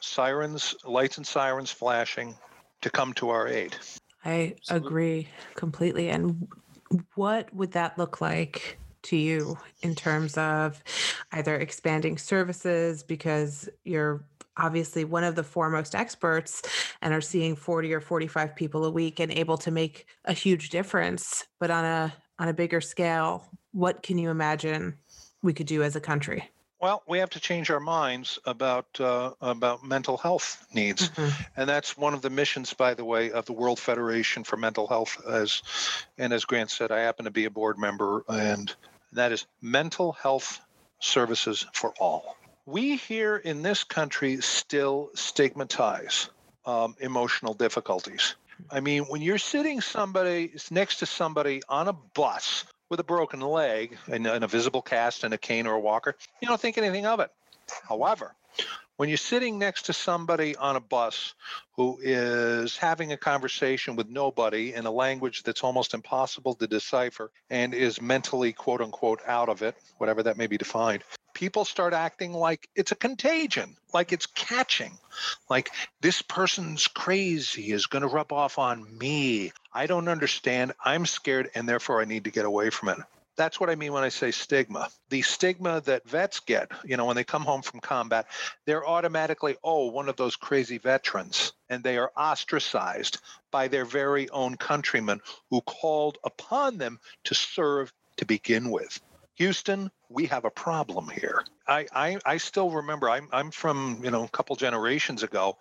[0.00, 2.34] sirens, lights and sirens flashing
[2.80, 3.76] to come to our aid.
[4.24, 6.08] I agree completely.
[6.10, 6.48] And
[7.14, 10.82] what would that look like to you in terms of
[11.32, 14.24] either expanding services because you're
[14.56, 16.62] obviously one of the foremost experts
[17.00, 20.70] and are seeing 40 or 45 people a week and able to make a huge
[20.70, 24.96] difference but on a on a bigger scale what can you imagine
[25.42, 29.32] we could do as a country Well, we have to change our minds about uh,
[29.40, 31.08] about mental health needs.
[31.08, 31.32] Mhm.
[31.56, 34.86] And that's one of the missions, by the way, of the World Federation for Mental
[34.86, 35.20] Health.
[35.26, 35.62] As
[36.18, 38.72] and as Grant said, I happen to be a board member, and
[39.12, 40.60] that is mental health
[41.00, 42.36] services for all.
[42.64, 46.30] We here in this country still stigmatize
[46.64, 48.36] um, emotional difficulties.
[48.70, 53.40] I mean, when you're sitting somebody next to somebody on a bus with a broken
[53.40, 56.78] leg and, and a visible cast and a cane or a walker, you don't think
[56.78, 57.30] anything of it.
[57.88, 58.34] However,
[58.96, 61.34] when you're sitting next to somebody on a bus
[61.76, 67.30] who is having a conversation with nobody in a language that's almost impossible to decipher
[67.48, 71.04] and is mentally quote unquote out of it, whatever that may be defined,
[71.38, 74.98] people start acting like it's a contagion, like it's catching,
[75.48, 75.70] like
[76.00, 79.52] this person's crazy is going to rub off on me.
[79.72, 80.72] I don't understand.
[80.84, 82.98] I'm scared and therefore I need to get away from it.
[83.36, 84.88] That's what I mean when I say stigma.
[85.10, 88.26] The stigma that vets get, you know, when they come home from combat,
[88.66, 91.52] they're automatically, oh, one of those crazy veterans.
[91.70, 93.18] And they are ostracized
[93.52, 95.20] by their very own countrymen
[95.50, 99.00] who called upon them to serve to begin with.
[99.36, 101.44] Houston, we have a problem here.
[101.66, 105.58] I, I, I still remember, I'm, I'm from, you know, a couple generations ago,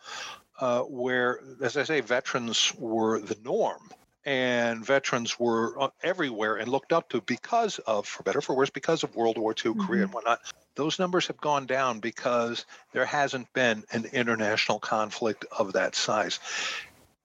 [0.59, 3.89] uh, where, as I say, veterans were the norm
[4.27, 8.55] and veterans were uh, everywhere and looked up to because of, for better or for
[8.57, 10.41] worse, because of World War II, Korea, and whatnot.
[10.75, 16.41] Those numbers have gone down because there hasn't been an international conflict of that size.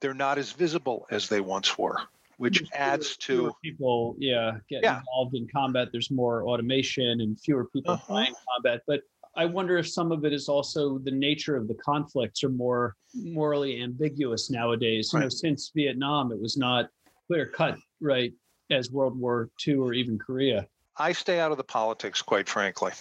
[0.00, 1.96] They're not as visible as they once were,
[2.42, 4.98] which adds fewer to people, yeah, get Yeah.
[4.98, 5.90] involved in combat.
[5.92, 8.04] There's more automation and fewer people Uh-huh.
[8.14, 8.82] playing combat.
[8.84, 9.02] But
[9.36, 12.96] I wonder if some of it is also the nature of the conflicts are more
[13.14, 15.12] morally ambiguous nowadays.
[15.12, 16.90] You know, since Vietnam, it was not
[17.28, 18.32] clear cut, right,
[18.70, 20.66] as World War II or even Korea.
[20.96, 22.92] I stay out of the politics, quite frankly,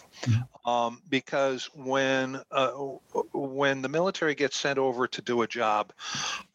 [0.66, 2.70] um, because when uh,
[3.34, 5.92] when the military gets sent over to do a job,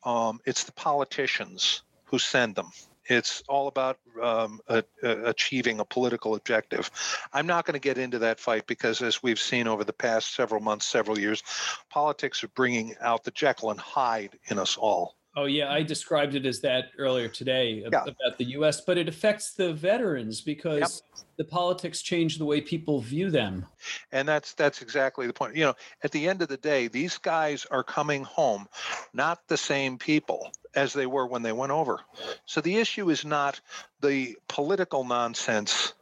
[0.05, 1.83] um, it's the politicians
[2.17, 2.71] who send them.
[3.09, 6.91] It's all about um, a, a- achieving a political objective.
[7.33, 10.35] I'm not going to get into that fight because, as we've seen over the past
[10.35, 11.43] several months, several years,
[11.91, 15.15] politics are bringing out the Jekyll and Hyde in us all.
[15.39, 18.05] Oh yeah, I described it as that earlier today Yeah.
[18.05, 21.03] about the U.S., but it affects the veterans because
[21.37, 23.67] the politics change the way people view them.
[24.11, 27.19] and that's that's exactly the point you know at the end of the day these
[27.19, 28.67] guys are coming home
[29.13, 32.01] not the same people as they were when they went over
[32.45, 33.61] so the issue is not
[34.01, 35.95] the political nonsense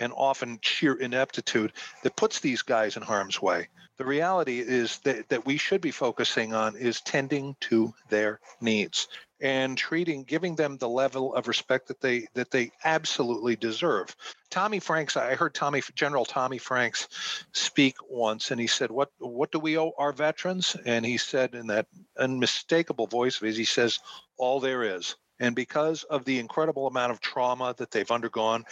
[0.00, 3.68] and often sheer ineptitude that puts these guys in harm's way.
[3.98, 9.06] The reality is that, that we should be focusing on is tending to their needs
[9.40, 14.14] and treating giving them the level of respect that they that they absolutely deserve.
[14.50, 17.08] Tommy Franks, I heard Tommy General Tommy Franks
[17.52, 20.76] speak once and he said, What what do we owe our veterans?
[20.84, 21.86] And he said in that
[22.18, 23.98] unmistakable voice of his, he says,
[24.36, 25.16] All there is.
[25.42, 28.64] And because of the incredible amount of trauma that they've undergone,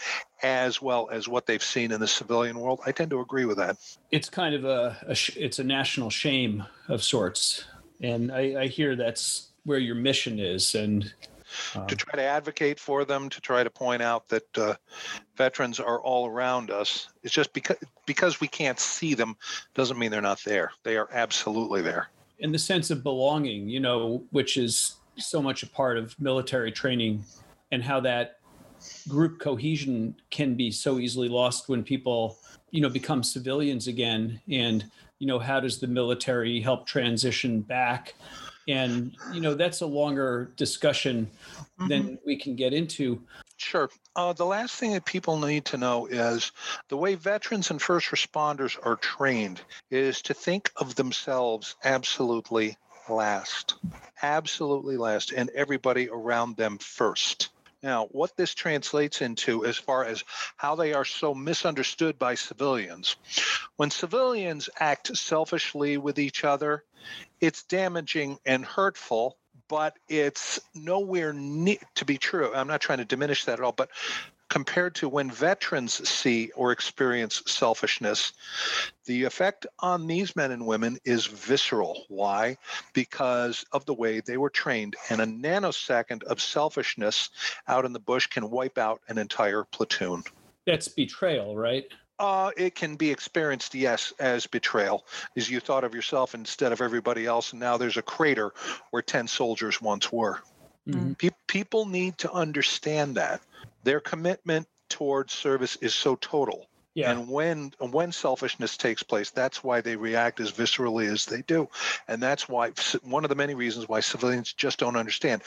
[0.43, 3.57] as well as what they've seen in the civilian world, I tend to agree with
[3.57, 3.77] that.
[4.11, 7.65] It's kind of a, a sh- it's a national shame of sorts,
[8.01, 11.13] and I, I hear that's where your mission is, and
[11.75, 14.73] um, to try to advocate for them, to try to point out that uh,
[15.37, 17.07] veterans are all around us.
[17.21, 17.77] It's just because
[18.07, 19.37] because we can't see them
[19.75, 20.71] doesn't mean they're not there.
[20.83, 22.09] They are absolutely there.
[22.39, 26.71] In the sense of belonging, you know, which is so much a part of military
[26.71, 27.23] training
[27.71, 28.39] and how that
[29.07, 32.39] group cohesion can be so easily lost when people
[32.71, 38.15] you know become civilians again and you know how does the military help transition back
[38.69, 41.87] and you know that's a longer discussion mm-hmm.
[41.87, 43.21] than we can get into
[43.59, 43.89] Sure.
[44.15, 46.53] Uh, the last thing that people need to know is
[46.87, 49.59] the way veterans and first responders are trained
[49.91, 52.77] is to think of themselves absolutely
[53.09, 53.75] last,
[54.21, 57.49] absolutely last, and everybody around them first.
[57.83, 60.23] Now, what this translates into as far as
[60.55, 63.17] how they are so misunderstood by civilians,
[63.75, 66.83] when civilians act selfishly with each other,
[67.41, 69.37] it's damaging and hurtful
[69.69, 72.51] but it's nowhere near to be true.
[72.53, 73.89] I'm not trying to diminish that at all, but
[74.49, 78.33] compared to when veterans see or experience selfishness,
[79.05, 82.05] the effect on these men and women is visceral.
[82.09, 82.57] Why?
[82.93, 84.95] Because of the way they were trained.
[85.09, 87.29] And a nanosecond of selfishness
[87.67, 90.23] out in the bush can wipe out an entire platoon.
[90.65, 91.85] That's betrayal, right?
[92.19, 95.05] Uh, it can be experienced, yes, as betrayal,
[95.37, 98.51] as you thought of yourself instead of everybody else, and now there's a crater
[98.91, 100.41] where 10 soldiers once were.
[100.87, 101.13] Mm-hmm.
[101.13, 103.41] Pe- people need to understand that
[103.83, 106.67] their commitment towards service is so total.
[106.99, 107.11] Yeah.
[107.11, 111.69] And when when selfishness takes place, that's why they react as viscerally as they do,
[112.09, 115.41] and that's why one of the many reasons why civilians just don't understand,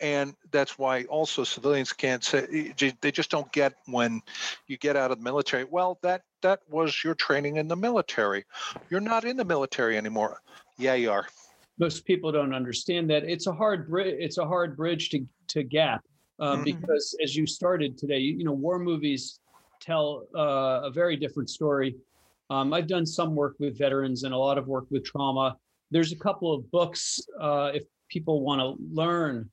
[0.00, 4.20] and that's why also civilians can't say they just don't get when
[4.66, 5.62] you get out of the military.
[5.62, 8.44] Well, that that was your training in the military.
[8.90, 10.42] You're not in the military anymore.
[10.78, 11.28] Yeah, you are.
[11.78, 14.16] Most people don't understand that it's a hard bridge.
[14.18, 16.04] It's a hard bridge to to gap
[16.40, 16.64] uh, mm-hmm.
[16.64, 19.38] because as you started today, you, you know, war movies
[19.80, 21.96] tell uh, a very different story.
[22.50, 25.56] Um, I've done some work with veterans and a lot of work with trauma.
[25.90, 29.50] There's a couple of books uh, if people want to learn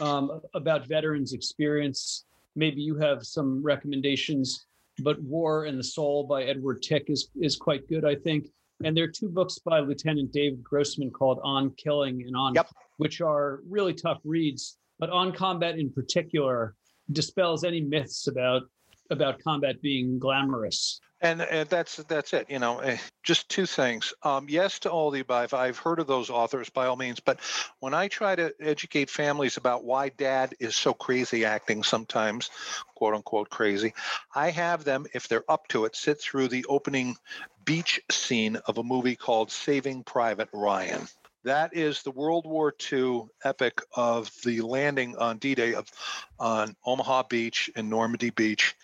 [0.00, 2.24] um, about veterans' experience.
[2.56, 4.66] Maybe you have some recommendations,
[5.00, 8.48] but War and the Soul by Edward Tick is, is quite good, I think.
[8.84, 12.68] And there are two books by Lieutenant David Grossman called On Killing and On, yep.
[12.98, 14.78] which are really tough reads.
[14.98, 16.74] But On Combat in particular
[17.12, 18.62] dispels any myths about
[19.10, 21.00] about combat being glamorous.
[21.20, 22.48] And, that's that's it.
[22.48, 24.14] You know, eh, just two things.
[24.22, 25.52] Um, yes to all the above.
[25.52, 27.40] I've heard of those authors by all means, but
[27.80, 32.50] when I try to educate families about why dad is so crazy acting sometimes,
[32.94, 33.94] quote unquote crazy,
[34.32, 37.16] I have them, if they're up to it, sit through the opening
[37.64, 41.08] beach scene of a movie called Saving Private Ryan.
[41.44, 45.90] That is the World War II epic of the landing on D-Day of
[46.38, 48.74] on Omaha Beach and Normandy Beach,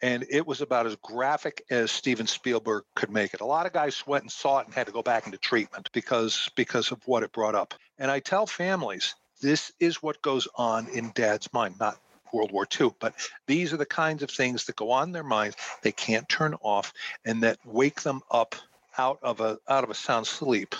[0.00, 3.40] and it was about as graphic as Steven Spielberg could make it.
[3.40, 5.90] A lot of guys went and saw it and had to go back into treatment
[5.92, 7.74] because because of what it brought up.
[7.98, 11.98] And I tell families this is what goes on in Dad's mind, not
[12.32, 12.94] World War II.
[13.00, 13.14] But
[13.46, 16.54] these are the kinds of things that go on in their minds they can't turn
[16.62, 16.92] off
[17.24, 18.54] and that wake them up
[18.98, 20.74] out of a out of a sound sleep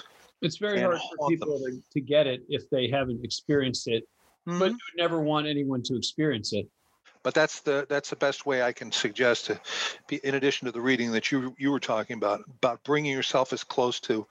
[0.44, 4.04] it's very hard for people to, to get it if they haven't experienced it,
[4.46, 4.58] mm-hmm.
[4.58, 6.68] but you would never want anyone to experience it.
[7.24, 9.58] But that's the that's the best way I can suggest to
[10.06, 13.54] be in addition to the reading that you you were talking about about bringing yourself
[13.54, 14.26] as close to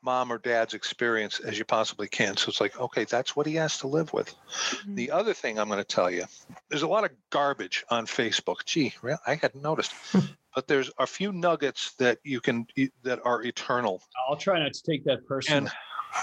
[0.00, 2.38] mom or dad's experience as you possibly can.
[2.38, 4.34] So it's like, okay, that's what he has to live with.
[4.50, 4.94] Mm-hmm.
[4.94, 6.24] The other thing I'm going to tell you,
[6.70, 8.64] there's a lot of garbage on Facebook.
[8.64, 8.94] Gee,
[9.26, 9.92] I hadn't noticed.
[10.58, 12.66] but there's a few nuggets that you can
[13.04, 14.02] that are eternal.
[14.28, 15.70] I'll try not to take that personally.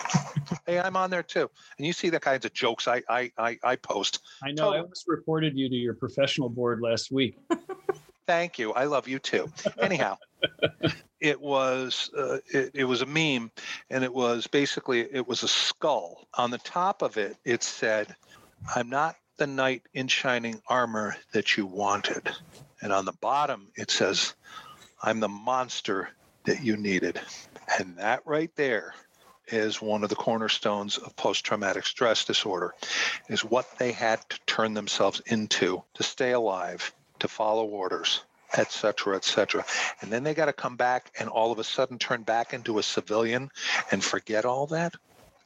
[0.65, 3.57] hey, I'm on there too, and you see the kinds of jokes I I I,
[3.63, 4.19] I post.
[4.43, 4.55] I know.
[4.55, 4.77] Totally.
[4.77, 7.37] I almost reported you to your professional board last week.
[8.27, 8.73] Thank you.
[8.73, 9.49] I love you too.
[9.79, 10.17] Anyhow,
[11.21, 13.49] it was uh, it, it was a meme,
[13.89, 16.27] and it was basically it was a skull.
[16.33, 18.13] On the top of it, it said,
[18.75, 22.29] "I'm not the knight in shining armor that you wanted."
[22.81, 24.35] And on the bottom, it says,
[25.01, 26.09] I'm the monster
[26.45, 27.19] that you needed.
[27.79, 28.93] And that right there
[29.47, 32.73] is one of the cornerstones of post-traumatic stress disorder
[33.29, 38.21] is what they had to turn themselves into to stay alive to follow orders
[38.57, 39.65] et cetera, et cetera.
[40.01, 42.79] And then they got to come back and all of a sudden turn back into
[42.79, 43.49] a civilian
[43.91, 44.95] and forget all that.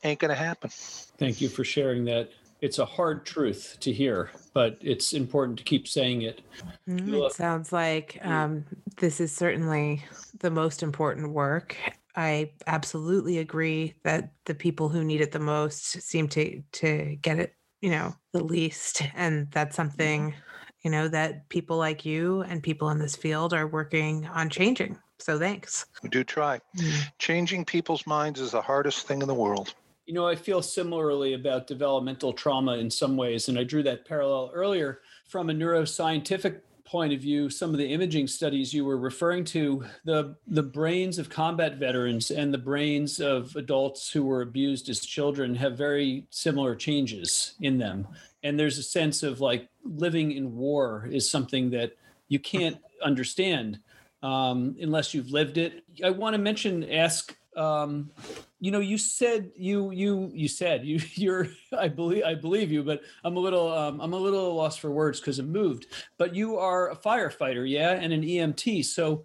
[0.04, 0.70] Ain't going to happen.
[1.18, 2.30] Thank you for sharing that.
[2.62, 6.42] It's a hard truth to hear, but it's important to keep saying it.
[6.88, 8.66] Mm, it sounds like um,
[8.98, 10.04] this is certainly
[10.40, 11.78] the most important work.
[12.16, 17.40] I absolutely agree that the people who need it the most seem to to get
[17.40, 20.34] it, you know, the least, and that's something
[20.82, 24.98] you know, that people like you and people in this field are working on changing.
[25.18, 25.86] So thanks.
[26.02, 26.62] We do try.
[26.78, 27.12] Mm.
[27.18, 29.74] Changing people's minds is the hardest thing in the world.
[30.10, 34.08] You know, I feel similarly about developmental trauma in some ways, and I drew that
[34.08, 38.98] parallel earlier from a neuroscientific point of view, some of the imaging studies you were
[38.98, 44.42] referring to, the the brains of combat veterans and the brains of adults who were
[44.42, 48.08] abused as children have very similar changes in them.
[48.42, 51.96] And there's a sense of like living in war is something that
[52.30, 53.80] you can't understand
[54.24, 55.84] um, unless you've lived it.
[56.04, 58.12] I want to mention, ask um,
[58.60, 61.48] you know, you said you you you said you you're
[61.78, 64.92] I believe I believe you, but I'm a little um, I'm a little lost for
[64.92, 65.88] words because it moved.
[66.18, 68.86] But you are a firefighter, yeah, and an EMT.
[68.86, 69.24] So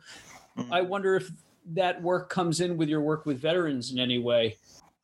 [0.56, 0.72] mm-hmm.
[0.72, 1.30] I wonder if
[1.72, 4.56] that work comes in with your work with veterans in any way.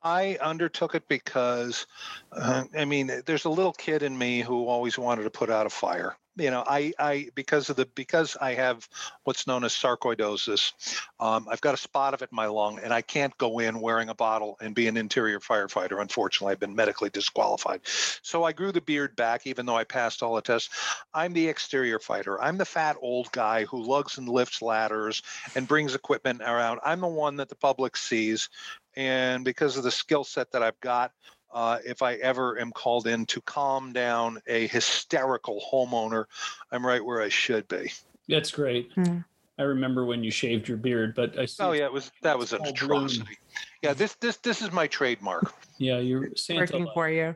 [0.03, 1.87] I undertook it because,
[2.33, 5.66] uh, I mean, there's a little kid in me who always wanted to put out
[5.66, 8.89] a fire you know, I, I because of the because I have
[9.24, 10.72] what's known as sarcoidosis,
[11.18, 13.81] um, I've got a spot of it in my lung, and I can't go in
[13.81, 16.01] wearing a bottle and be an interior firefighter.
[16.01, 17.81] Unfortunately, I've been medically disqualified.
[18.22, 20.70] So I grew the beard back, even though I passed all the tests.
[21.12, 22.41] I'm the exterior fighter.
[22.41, 25.22] I'm the fat old guy who lugs and lifts ladders
[25.55, 26.81] and brings equipment around.
[26.85, 28.49] I'm the one that the public sees,
[28.97, 31.12] and because of the skill set that I've got,
[31.53, 36.27] uh, if I ever am called in to calm down a hysterical homeowner,
[36.71, 37.93] I'm right where I should be.
[38.29, 38.95] That's great.
[38.97, 39.25] Mm.
[39.59, 42.39] I remember when you shaved your beard, but I see oh yeah, it was that
[42.39, 43.25] was an atrocity.
[43.25, 43.37] Bloom.
[43.83, 45.53] Yeah, this this this is my trademark.
[45.77, 47.35] Yeah, you're Santa working for you.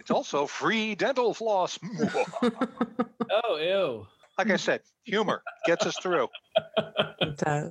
[0.00, 1.78] it's also free dental floss.
[3.30, 4.06] oh, ew
[4.38, 6.28] like I said, humor gets us through.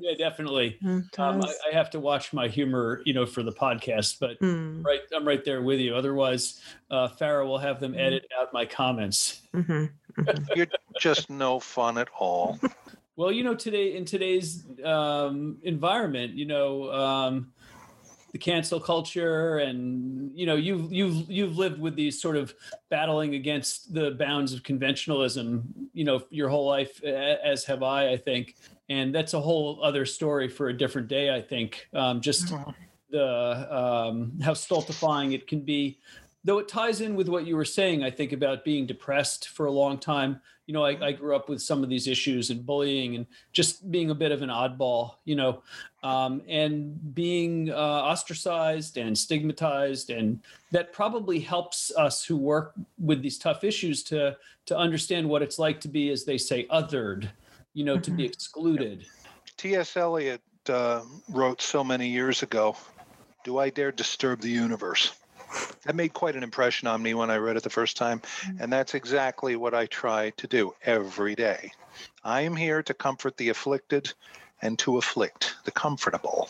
[0.01, 0.77] Yeah, definitely.
[0.83, 4.83] Um, I, I, have to watch my humor, you know, for the podcast, but mm.
[4.83, 5.93] right, I'm right there with you.
[5.95, 7.99] Otherwise, uh, Farah will have them hmm.
[7.99, 9.41] edit out my comments.
[9.53, 9.85] Mm-hmm.
[10.21, 10.43] Mm-hmm.
[10.55, 10.67] You're
[10.99, 12.59] just no fun at all.
[13.17, 16.91] Well, you know, today in today's um, environment, you know.
[16.91, 17.53] Um,
[18.31, 22.53] the cancel culture and you know you've you've you've lived with these sort of
[22.89, 25.63] battling against the bounds of conventionalism
[25.93, 28.55] you know your whole life as have i i think.
[28.89, 31.87] And that's a whole other story for a different day i think.
[31.93, 32.71] Um, just mm-hmm.
[33.09, 35.99] the um, how stultifying it can be
[36.43, 39.65] though it ties in with what you were saying i think about being depressed for
[39.65, 40.41] a long time.
[40.67, 43.91] You know I, I grew up with some of these issues and bullying and just
[43.91, 45.63] being a bit of an oddball you know
[46.01, 50.39] um, and being uh, ostracized and stigmatized and
[50.71, 55.59] that probably helps us who work with these tough issues to to understand what it's
[55.59, 57.27] like to be as they say othered
[57.73, 58.31] you know to be mm-hmm.
[58.31, 59.05] excluded.
[59.57, 62.77] Ts eliot uh, wrote so many years ago
[63.43, 65.13] do i dare disturb the universe
[65.83, 68.19] that made quite an impression on me when I read it the first time.
[68.19, 68.63] Mm-hmm.
[68.63, 71.71] And that's exactly what I try to do every day.
[72.23, 74.13] I am here to comfort the afflicted
[74.61, 76.49] and to afflict the comfortable.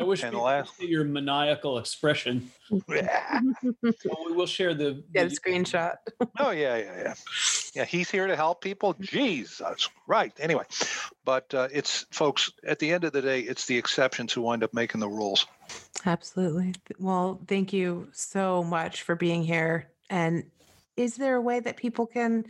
[0.00, 0.76] I wish and we last...
[0.76, 2.50] could see your maniacal expression.
[2.88, 3.40] Yeah.
[3.82, 5.96] so we will share the get a screenshot.
[6.38, 7.14] oh yeah, yeah, yeah.
[7.74, 8.94] Yeah, he's here to help people.
[9.00, 10.32] Jesus, right.
[10.38, 10.64] Anyway,
[11.24, 12.50] but uh, it's folks.
[12.66, 15.46] At the end of the day, it's the exceptions who wind up making the rules.
[16.06, 16.74] Absolutely.
[16.98, 19.90] Well, thank you so much for being here.
[20.10, 20.44] And
[20.96, 22.44] is there a way that people can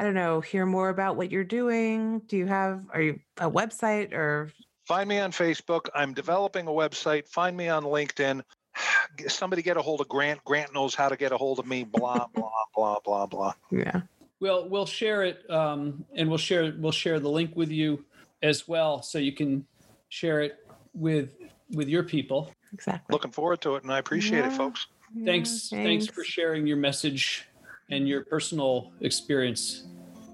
[0.00, 2.20] i don't know hear more about what you're doing?
[2.26, 4.50] Do you have are you a website or?
[4.86, 5.88] Find me on facebook.
[5.94, 7.28] I'm developing a website.
[7.28, 8.42] Find me on linkedin.
[9.28, 10.44] Somebody get a hold of grant.
[10.44, 11.84] Grant knows how to get a hold of me.
[11.84, 13.52] Blah blah blah blah blah.
[13.70, 14.02] Yeah.
[14.40, 18.04] Well we'll share it um, and we'll share we'll share the link with you
[18.42, 19.64] as well so you can
[20.08, 20.56] share it
[20.92, 21.30] with
[21.70, 24.52] with your people exactly looking forward to it and i appreciate yeah.
[24.52, 24.86] it folks
[25.24, 27.46] thanks, thanks thanks for sharing your message
[27.90, 29.84] and your personal experience.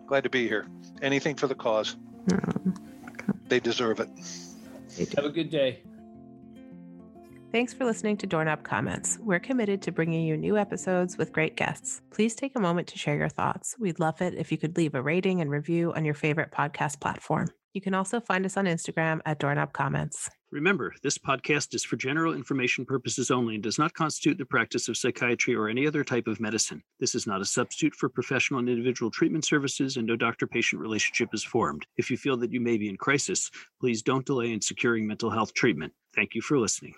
[0.07, 0.67] Glad to be here.
[1.03, 1.97] Anything for the cause.
[2.33, 2.75] Um,
[3.49, 4.09] they deserve it.
[5.17, 5.83] Have a good day.
[7.53, 9.19] Thanks for listening to Doorknob Comments.
[9.21, 12.01] We're committed to bringing you new episodes with great guests.
[12.13, 13.75] Please take a moment to share your thoughts.
[13.79, 17.01] We'd love it if you could leave a rating and review on your favorite podcast
[17.01, 17.49] platform.
[17.73, 20.31] You can also find us on Instagram at Doorknob Comments.
[20.53, 24.89] Remember, this podcast is for general information purposes only and does not constitute the practice
[24.89, 26.83] of psychiatry or any other type of medicine.
[26.99, 30.83] This is not a substitute for professional and individual treatment services, and no doctor patient
[30.83, 31.87] relationship is formed.
[31.99, 33.49] If you feel that you may be in crisis,
[33.81, 35.93] please don't delay in securing mental health treatment.
[36.17, 36.95] Thank you for listening.